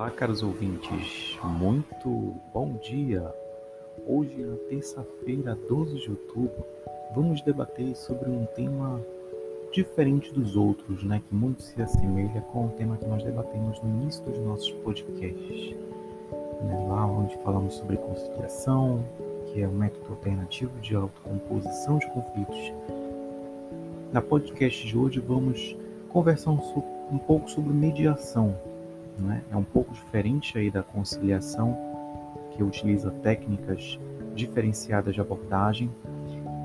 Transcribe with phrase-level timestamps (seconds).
[0.00, 3.22] Olá, caros ouvintes, muito bom dia!
[4.06, 6.64] Hoje, na terça-feira, 12 de outubro,
[7.14, 8.98] vamos debater sobre um tema
[9.70, 13.90] diferente dos outros, né, que muito se assemelha com o tema que nós debatemos no
[13.90, 15.76] início dos nossos podcasts.
[16.62, 19.04] Né, lá onde falamos sobre conciliação,
[19.52, 22.72] que é um método alternativo de autocomposição de conflitos.
[24.14, 25.76] Na podcast de hoje, vamos
[26.08, 28.56] conversar um, um pouco sobre mediação
[29.20, 29.42] né?
[29.50, 31.76] É um pouco diferente aí da conciliação,
[32.52, 33.98] que utiliza técnicas
[34.34, 35.90] diferenciadas de abordagem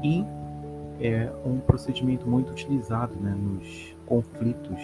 [0.03, 0.23] e
[0.99, 4.81] é um procedimento muito utilizado né, nos conflitos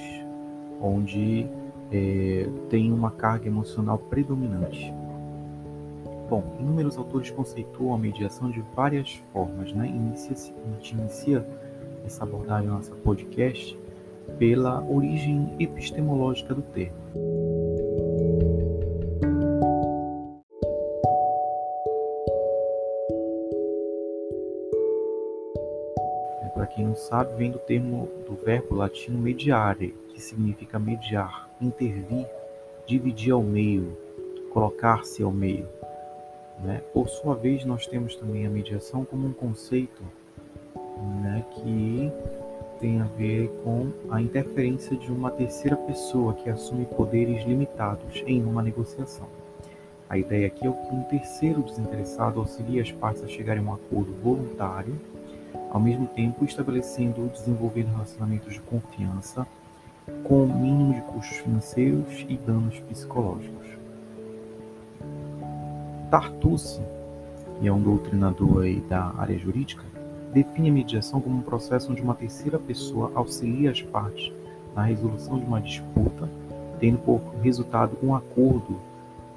[0.82, 1.48] onde
[1.92, 4.94] é, tem uma carga emocional predominante.
[6.30, 9.74] Bom, inúmeros autores conceituam a mediação de várias formas.
[9.74, 9.88] Né?
[9.88, 11.46] Inicia a gente inicia
[12.06, 13.78] essa abordagem no nosso podcast
[14.40, 17.01] pela origem epistemológica do termo.
[27.12, 32.26] Sabe, vem do termo do verbo latino mediare, que significa mediar, intervir,
[32.88, 33.98] dividir ao meio,
[34.54, 35.68] colocar-se ao meio.
[36.64, 36.82] Né?
[36.94, 40.02] Por sua vez, nós temos também a mediação como um conceito
[41.22, 42.10] né, que
[42.80, 48.42] tem a ver com a interferência de uma terceira pessoa que assume poderes limitados em
[48.42, 49.28] uma negociação.
[50.10, 53.74] A ideia aqui é que um terceiro desinteressado auxilia as partes a chegarem a um
[53.74, 54.96] acordo voluntário
[55.72, 59.48] ao mesmo tempo estabelecendo ou desenvolvendo relacionamentos de confiança
[60.24, 63.68] com o mínimo de custos financeiros e danos psicológicos.
[66.10, 66.82] Tartucci,
[67.60, 69.84] que é um doutrinador da área jurídica,
[70.34, 74.32] define a mediação como um processo onde uma terceira pessoa auxilia as partes
[74.76, 76.30] na resolução de uma disputa,
[76.80, 78.80] tendo por resultado um acordo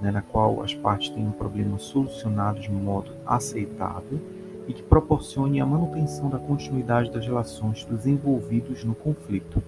[0.01, 4.21] né, na qual as partes têm um problema solucionado de modo aceitável
[4.67, 9.63] e que proporcione a manutenção da continuidade das relações dos envolvidos no conflito.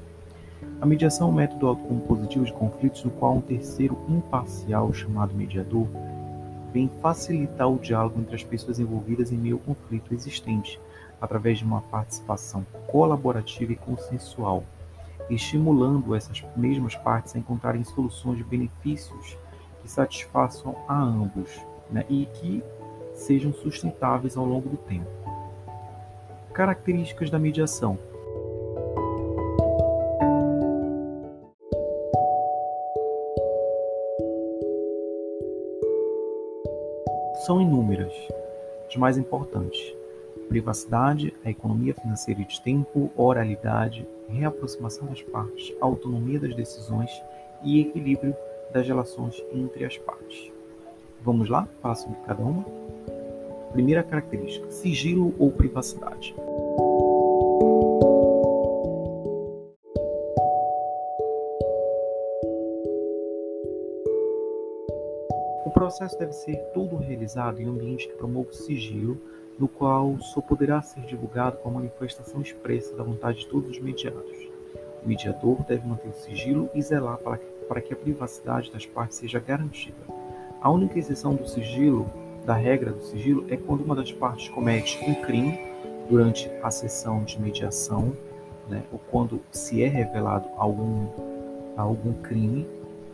[0.81, 5.87] A mediação é um método autocompositivo de conflitos no qual um terceiro imparcial, chamado mediador,
[6.73, 10.79] vem facilitar o diálogo entre as pessoas envolvidas em meio ao conflito existente,
[11.21, 14.65] através de uma participação colaborativa e consensual,
[15.31, 19.39] estimulando essas mesmas partes a encontrarem soluções de benefícios
[19.81, 21.51] que satisfaçam a ambos
[21.91, 22.63] né, e que
[23.16, 25.10] sejam sustentáveis ao longo do tempo.
[26.53, 27.99] Características da mediação:
[37.47, 38.12] são inúmeras.
[38.88, 39.94] As mais importantes:
[40.48, 47.10] privacidade, a economia financeira e de tempo, oralidade, reaproximação das partes, autonomia das decisões
[47.62, 48.34] e equilíbrio
[48.72, 50.50] das relações entre as partes.
[51.22, 51.69] Vamos lá?
[51.81, 52.65] Falar sobre cada uma?
[53.77, 56.35] Primeira característica: sigilo ou privacidade.
[65.67, 69.21] O processo deve ser todo realizado em um ambiente que promova o sigilo,
[69.59, 73.79] no qual só poderá ser divulgado com a manifestação expressa da vontade de todos os
[73.79, 74.49] mediados.
[75.05, 78.87] O mediador deve manter o sigilo e zelar para que, para que a privacidade das
[78.87, 79.99] partes seja garantida.
[80.63, 82.11] A única exceção do sigilo
[82.47, 85.59] da regra do sigilo é quando uma das partes comete um crime
[86.09, 88.12] durante a sessão de mediação,
[88.69, 91.09] né, ou quando se é revelado algum,
[91.77, 92.65] algum crime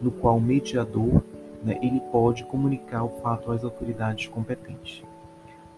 [0.03, 1.22] no qual o mediador
[1.65, 5.03] né, ele pode comunicar o fato às autoridades competentes.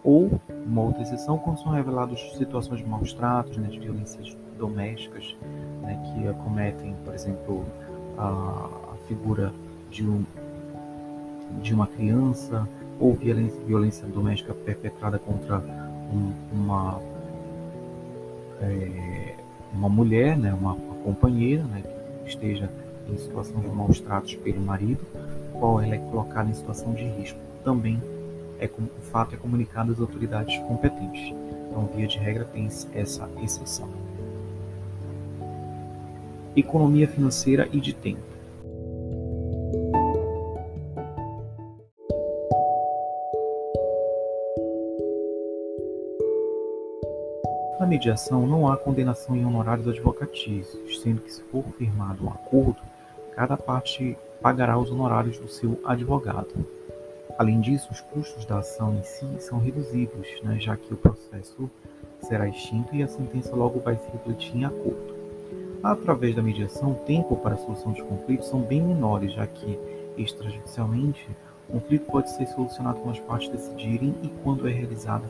[0.03, 5.37] Ou, uma outra exceção, quando são reveladas situações de maus tratos, né, de violências domésticas,
[5.81, 7.65] né, que acometem, por exemplo,
[8.19, 9.53] a, a figura
[9.91, 10.25] de, um,
[11.63, 12.69] de uma criança,
[12.99, 15.59] ou violência, violência doméstica perpetrada contra
[16.13, 17.01] um, uma,
[18.61, 19.35] é,
[19.73, 21.83] uma mulher, né, uma, uma companheira né,
[22.23, 22.71] que esteja
[23.09, 25.01] em situação de maus tratos pelo marido,
[25.53, 27.39] qual ela é colocada em situação de risco.
[27.63, 28.01] Também
[28.59, 31.35] é, o fato é comunicado às autoridades competentes.
[31.69, 33.89] Então, via de regra, tem essa exceção.
[36.57, 38.34] Economia financeira e de tempo.
[47.95, 52.77] Mediação não há condenação em honorários advocatícios, sendo que se for firmado um acordo,
[53.37, 56.67] cada parte pagará os honorários do seu advogado.
[57.39, 61.71] Além disso, os custos da ação em si são reduzidos, né, já que o processo
[62.21, 65.15] será extinto e a sentença logo vai se refletir em acordo.
[65.81, 69.79] Através da mediação, o tempo para a solução de conflitos são bem menores, já que
[70.17, 71.29] extrajudicialmente,
[71.69, 75.25] o conflito pode ser solucionado quando as partes decidirem e quando é realizado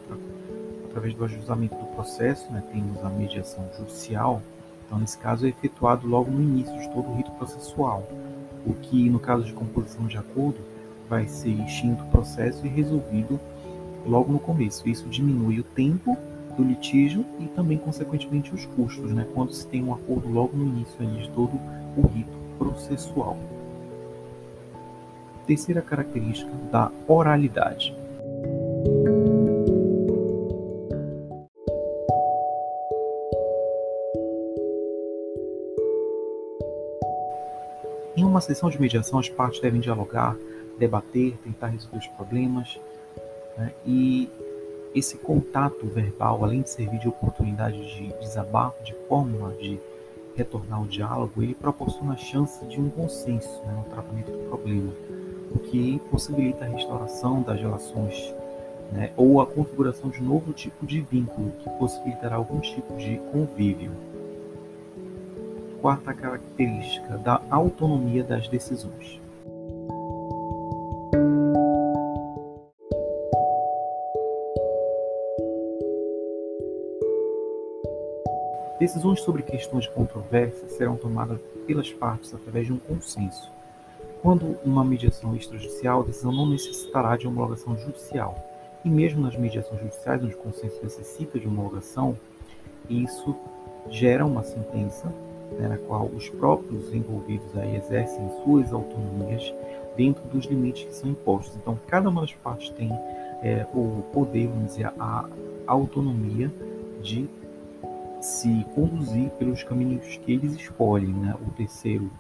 [0.94, 4.40] através do ajustamento do processo, né, temos a mediação judicial,
[4.86, 8.08] então nesse caso é efetuado logo no início de todo o rito processual,
[8.64, 10.60] o que no caso de composição de acordo
[11.08, 13.40] vai ser extinto o processo e resolvido
[14.06, 14.88] logo no começo.
[14.88, 16.16] Isso diminui o tempo
[16.56, 20.64] do litígio e também, consequentemente, os custos, né, quando se tem um acordo logo no
[20.64, 21.58] início ali, de todo
[21.96, 23.36] o rito processual.
[25.44, 28.03] Terceira característica da oralidade.
[38.34, 40.36] Uma sessão de mediação, as partes devem dialogar,
[40.76, 42.80] debater, tentar resolver os problemas,
[43.56, 43.72] né?
[43.86, 44.28] e
[44.92, 49.78] esse contato verbal, além de servir de oportunidade de desabafo, de forma de
[50.34, 54.92] retornar ao diálogo, ele proporciona a chance de um consenso né, no tratamento do problema,
[55.54, 58.34] o que possibilita a restauração das relações
[58.90, 63.92] né, ou a configuração de novo tipo de vínculo, que possibilitará algum tipo de convívio.
[65.84, 69.20] Quarta característica da autonomia das decisões.
[78.80, 83.52] Decisões sobre questões de controvérsia serão tomadas pelas partes através de um consenso.
[84.22, 88.42] Quando uma mediação extrajudicial, a decisão não necessitará de homologação judicial.
[88.82, 92.18] E mesmo nas mediações judiciais, onde o consenso necessita de homologação,
[92.88, 93.36] isso
[93.90, 95.12] gera uma sentença
[95.52, 99.52] né, na qual os próprios envolvidos aí exercem suas autonomias
[99.96, 101.56] dentro dos limites que são impostos.
[101.56, 102.90] Então, cada uma das partes tem
[103.42, 105.28] é, o poder, vamos dizer, a
[105.66, 106.50] autonomia
[107.02, 107.28] de
[108.20, 111.12] se conduzir pelos caminhos que eles escolhem.
[111.12, 111.34] Né?
[111.46, 112.10] O terceiro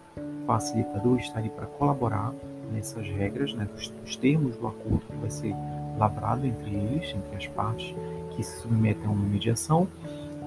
[0.46, 2.32] facilitador está ali para colaborar
[2.72, 5.54] nessas regras, né, dos, dos, termos do acordo que vai ser
[5.98, 7.94] lavrado entre eles, entre as partes
[8.30, 9.86] que se submetem a uma mediação,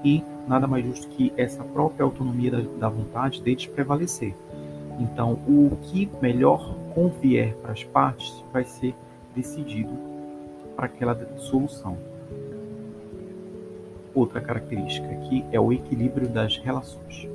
[0.04, 4.34] e nada mais justo que essa própria autonomia da, da vontade deles prevalecer.
[4.98, 8.94] Então, o que melhor convier para as partes vai ser
[9.34, 9.92] decidido
[10.74, 11.96] para aquela solução
[14.14, 17.28] outra característica que é o equilíbrio das relações.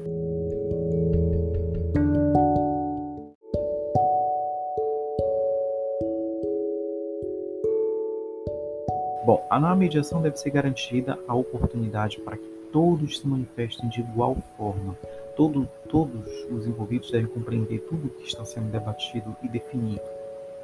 [9.25, 14.35] Bom, na mediação deve ser garantida a oportunidade para que todos se manifestem de igual
[14.57, 14.97] forma.
[15.37, 20.01] Todo, todos os envolvidos devem compreender tudo o que está sendo debatido e definido.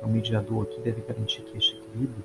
[0.01, 2.23] O mediador aqui deve garantir que este equilíbrio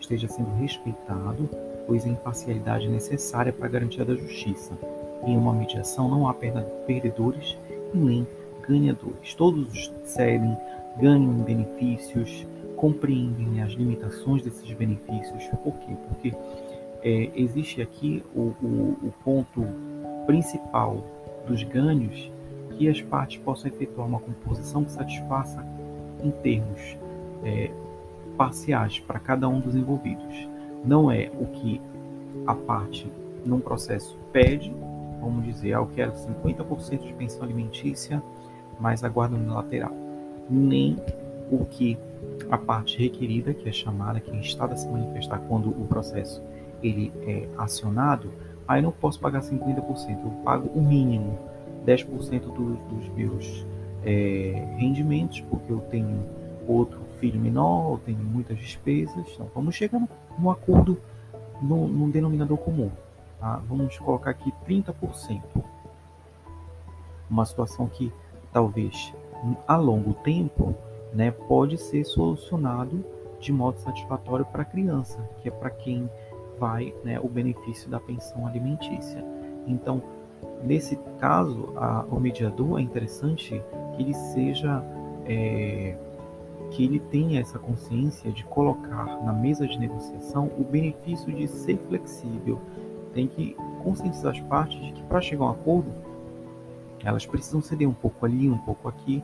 [0.00, 1.48] esteja sendo respeitado,
[1.86, 4.72] pois a imparcialidade é necessária para a garantia da justiça.
[5.24, 7.58] Em uma mediação não há perdedores
[7.94, 8.26] e nem
[8.66, 9.34] ganhadores.
[9.34, 10.56] Todos cedem,
[10.98, 12.46] ganham benefícios,
[12.76, 15.44] compreendem as limitações desses benefícios.
[15.62, 15.96] Por quê?
[16.08, 16.32] Porque
[17.06, 19.64] é, existe aqui o, o, o ponto
[20.26, 21.04] principal
[21.46, 22.32] dos ganhos
[22.70, 25.64] que as partes possam efetuar uma composição que satisfaça
[26.20, 26.98] em termos
[27.44, 27.70] é,
[28.36, 30.48] parciais para cada um dos envolvidos.
[30.84, 31.80] Não é o que
[32.44, 33.08] a parte
[33.44, 34.74] num processo pede,
[35.20, 38.20] vamos dizer, ah, eu quero 50% de pensão alimentícia,
[38.80, 39.92] mais a guarda unilateral.
[40.50, 40.96] Nem
[41.52, 41.96] o que
[42.50, 46.42] a parte requerida, que é chamada, que é instada a se manifestar quando o processo
[46.82, 48.32] ele é acionado,
[48.66, 51.38] aí não posso pagar 50%, eu pago o mínimo,
[51.86, 53.66] 10% do, dos meus
[54.04, 56.24] é, rendimentos, porque eu tenho
[56.66, 59.26] outro filho menor, tem muitas despesas.
[59.34, 60.00] Então vamos chegar
[60.38, 61.00] no, acordo
[61.62, 62.90] no, num denominador comum.
[63.40, 63.60] Tá?
[63.68, 65.40] Vamos colocar aqui 30%.
[67.28, 68.12] Uma situação que
[68.52, 69.12] talvez
[69.66, 70.74] a longo tempo
[71.12, 73.04] né, pode ser solucionado
[73.40, 76.08] de modo satisfatório para a criança, que é para quem
[76.58, 79.24] vai né, o benefício da pensão alimentícia.
[79.66, 80.02] Então,
[80.64, 83.62] nesse caso, a, o mediador é interessante
[83.94, 84.82] que ele seja
[85.26, 85.96] é,
[86.70, 91.78] que ele tenha essa consciência de colocar na mesa de negociação o benefício de ser
[91.88, 92.60] flexível.
[93.14, 95.90] Tem que conscientizar as partes de que para chegar a um acordo,
[97.04, 99.22] elas precisam ceder um pouco ali, um pouco aqui,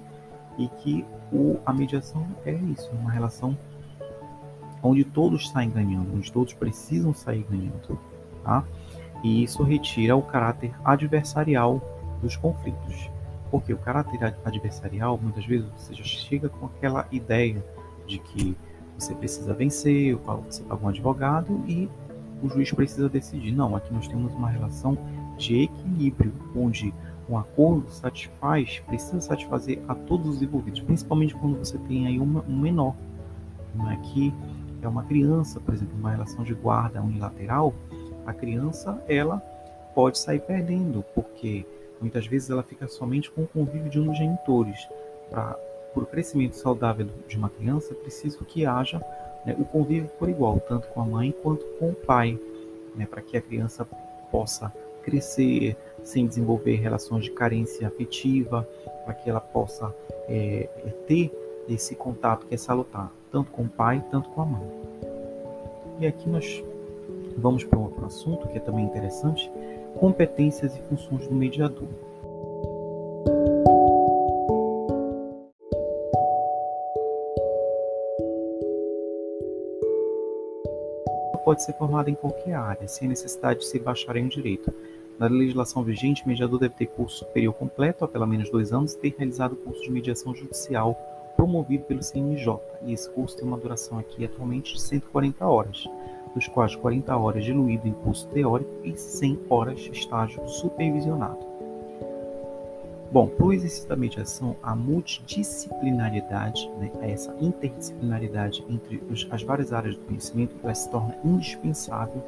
[0.58, 3.56] e que o, a mediação é isso, uma relação
[4.82, 7.98] onde todos saem ganhando, onde todos precisam sair ganhando.
[8.42, 8.64] Tá?
[9.22, 11.80] E isso retira o caráter adversarial
[12.20, 13.10] dos conflitos.
[13.50, 17.62] Porque o caráter adversarial, muitas vezes, você já chega com aquela ideia
[18.06, 18.56] de que
[18.98, 21.88] você precisa vencer, você paga um advogado e
[22.42, 23.52] o juiz precisa decidir.
[23.52, 24.98] Não, aqui nós temos uma relação
[25.36, 26.92] de equilíbrio, onde
[27.28, 32.56] um acordo satisfaz, precisa satisfazer a todos os envolvidos, principalmente quando você tem aí um
[32.58, 32.94] menor,
[33.90, 34.34] é que
[34.82, 37.72] é uma criança, por exemplo, uma relação de guarda unilateral,
[38.26, 39.38] a criança ela
[39.94, 41.64] pode sair perdendo, porque
[42.00, 44.88] muitas vezes ela fica somente com o convívio de um dos genitores.
[45.30, 45.56] Para
[45.94, 48.98] o crescimento saudável de uma criança, é preciso que haja
[49.46, 52.38] né, o convívio por igual, tanto com a mãe quanto com o pai,
[52.94, 53.86] né, para que a criança
[54.30, 54.72] possa
[55.02, 58.66] crescer sem desenvolver relações de carência afetiva,
[59.04, 59.94] para que ela possa
[60.28, 60.68] é,
[61.06, 61.30] ter
[61.68, 64.70] esse contato que é salutar, tanto com o pai, tanto com a mãe.
[66.00, 66.62] E aqui nós
[67.36, 69.50] vamos para outro assunto que é também interessante,
[69.98, 71.88] competências e funções do mediador.
[81.44, 84.72] pode ser formada em qualquer área, sem necessidade de ser bacharel em direito.
[85.18, 88.94] Na legislação vigente, o mediador deve ter curso superior completo há pelo menos dois anos
[88.94, 90.98] e ter realizado curso de mediação judicial
[91.36, 92.58] promovido pelo CNJ.
[92.84, 95.88] E esse curso tem uma duração aqui atualmente de 140 horas,
[96.34, 101.52] dos quais 40 horas diluído em curso teórico e 100 horas de estágio supervisionado.
[103.12, 109.70] Bom, para o exercício da mediação, a multidisciplinariedade, né, essa interdisciplinaridade entre os, as várias
[109.70, 112.22] áreas do conhecimento, ela se torna indispensável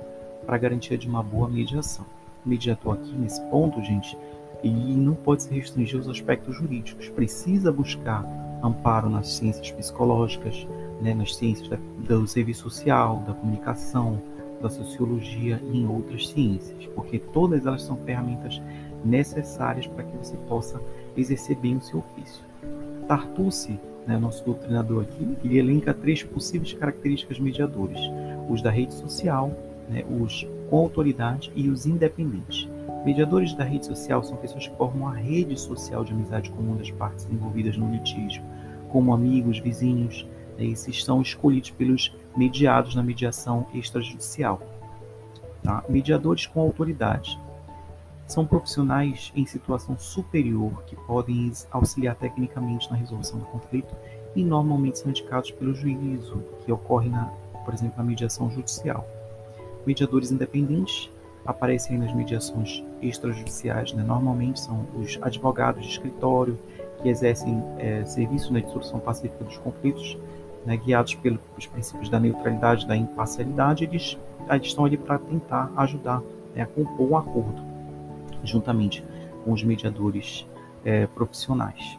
[0.44, 2.04] para a garantia de uma boa mediação.
[2.44, 4.14] Mediador aqui, nesse ponto, gente,
[4.62, 8.22] ele não pode se restringir aos aspectos jurídicos, precisa buscar
[8.64, 10.66] amparo nas ciências psicológicas,
[11.00, 11.76] né, nas ciências da,
[12.08, 14.20] do serviço social, da comunicação,
[14.60, 18.60] da sociologia e em outras ciências, porque todas elas são ferramentas
[19.04, 20.80] necessárias para que você possa
[21.16, 22.42] exercer bem o seu ofício.
[23.06, 28.00] Tartucci, né, nosso doutrinador aqui, ele elenca três possíveis características mediadores:
[28.48, 29.50] os da rede social,
[29.88, 32.68] né, os com autoridade e os independentes.
[33.04, 36.90] Mediadores da rede social são pessoas que formam a rede social de amizade comum das
[36.90, 38.42] partes envolvidas no litígio,
[38.94, 40.24] como amigos, vizinhos.
[40.56, 44.62] Né, esses são escolhidos pelos mediados na mediação extrajudicial.
[45.64, 45.82] Tá?
[45.88, 47.36] Mediadores com autoridade
[48.28, 53.92] são profissionais em situação superior que podem auxiliar tecnicamente na resolução do conflito
[54.36, 57.24] e normalmente são indicados pelo juízo, que ocorre, na,
[57.64, 59.04] por exemplo, na mediação judicial.
[59.84, 61.10] Mediadores independentes
[61.44, 64.04] aparecem nas mediações extrajudiciais, né?
[64.04, 66.56] normalmente são os advogados de escritório
[67.04, 70.16] que exercem é, serviço na dissolução pacífica dos conflitos,
[70.64, 70.74] né?
[70.78, 74.18] guiados pelos princípios da neutralidade, da imparcialidade, eles,
[74.48, 76.22] eles estão ali para tentar ajudar
[76.54, 77.62] né, a compor um acordo
[78.42, 79.04] juntamente
[79.44, 80.46] com os mediadores
[80.82, 81.98] é, profissionais.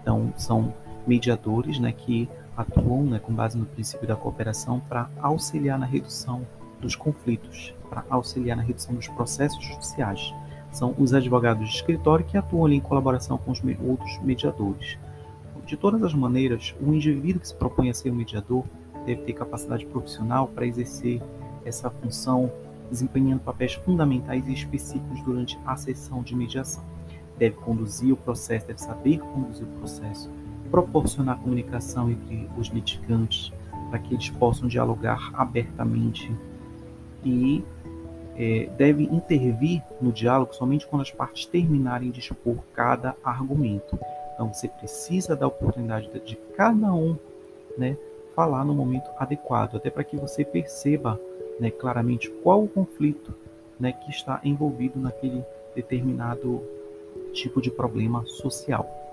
[0.00, 0.72] Então, são
[1.04, 6.46] mediadores né, que atuam né, com base no princípio da cooperação para auxiliar na redução
[6.80, 10.32] dos conflitos, para auxiliar na redução dos processos judiciais.
[10.76, 14.98] São os advogados de escritório que atuam em colaboração com os outros mediadores.
[15.64, 18.62] De todas as maneiras, o indivíduo que se propõe a ser um mediador
[19.06, 21.22] deve ter capacidade profissional para exercer
[21.64, 22.52] essa função
[22.90, 26.84] desempenhando papéis fundamentais e específicos durante a sessão de mediação.
[27.38, 30.30] Deve conduzir o processo, deve saber conduzir o processo,
[30.70, 33.50] proporcionar comunicação entre os litigantes
[33.88, 36.30] para que eles possam dialogar abertamente
[37.24, 37.64] e
[38.38, 43.98] é, deve intervir no diálogo somente quando as partes terminarem de expor cada argumento.
[44.34, 47.16] Então você precisa da oportunidade de, de cada um
[47.76, 47.96] né,
[48.34, 51.18] falar no momento adequado, até para que você perceba
[51.58, 53.34] né, claramente qual o conflito
[53.80, 56.62] né, que está envolvido naquele determinado
[57.32, 59.05] tipo de problema social.